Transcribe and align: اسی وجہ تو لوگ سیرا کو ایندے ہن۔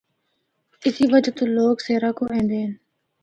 اسی 0.85 1.05
وجہ 1.11 1.31
تو 1.37 1.43
لوگ 1.57 1.73
سیرا 1.85 2.11
کو 2.17 2.23
ایندے 2.33 2.57
ہن۔ 2.63 2.71